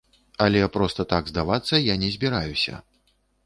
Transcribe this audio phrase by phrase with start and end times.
[0.45, 2.85] Але проста так здавацца я не збіраюся.